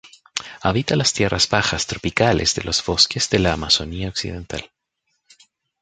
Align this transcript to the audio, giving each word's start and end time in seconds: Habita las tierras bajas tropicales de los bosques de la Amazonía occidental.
Habita 0.63 0.95
las 0.95 1.13
tierras 1.13 1.47
bajas 1.47 1.85
tropicales 1.85 2.55
de 2.55 2.63
los 2.63 2.83
bosques 2.83 3.29
de 3.29 3.37
la 3.37 3.53
Amazonía 3.53 4.09
occidental. 4.09 4.71